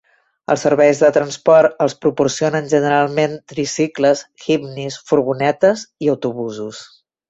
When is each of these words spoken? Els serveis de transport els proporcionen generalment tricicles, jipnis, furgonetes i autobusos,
Els 0.53 0.61
serveis 0.67 1.01
de 1.03 1.11
transport 1.17 1.83
els 1.87 1.97
proporcionen 2.07 2.73
generalment 2.73 3.37
tricicles, 3.55 4.27
jipnis, 4.49 5.01
furgonetes 5.13 5.89
i 6.07 6.15
autobusos, 6.19 6.87